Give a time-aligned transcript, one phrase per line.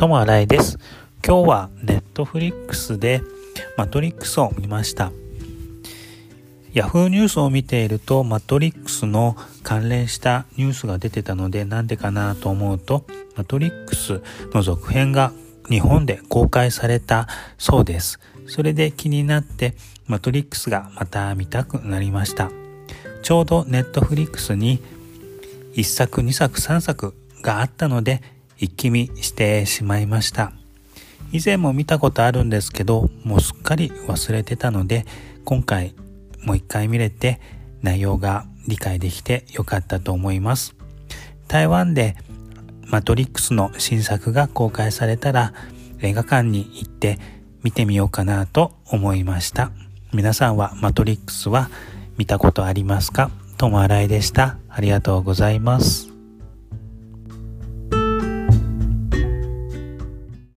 [0.00, 0.78] ともあらいです。
[1.22, 3.20] 今日はネットフリックスで
[3.76, 5.12] マトリックスを見ました。
[6.72, 13.04] ヤフーニュースを見ているとマトリックスの関連したニュースが出てたのでなんでかなと思うと
[13.36, 14.22] マトリックス
[14.54, 15.32] の続編が
[15.68, 18.20] 日本で公開されたそうです。
[18.46, 19.74] それで気になって
[20.06, 22.50] マトリックスがまた見たくなりました。
[23.20, 24.82] ちょうどネットフリックスに
[25.74, 30.52] 1作2作3作があったので一気見してしまいました。
[31.32, 35.06] 以前も見たことあるんですけど、もうすっかり忘れてたので、
[35.44, 35.94] 今回
[36.44, 37.40] もう一回見れて
[37.82, 40.74] 内容が理解できてよかったと思います。
[41.48, 42.16] 台湾で
[42.88, 45.54] マトリックスの新作が公開されたら
[46.00, 47.18] 映画館に行って
[47.62, 49.70] 見てみようかなと思いました。
[50.12, 51.70] 皆さんはマトリックスは
[52.18, 53.30] 見たことありますか？
[53.56, 54.58] ともあらいでした。
[54.68, 56.09] ありがとうございます。